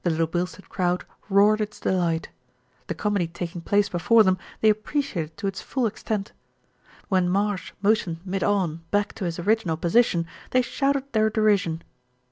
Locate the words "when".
7.09-7.29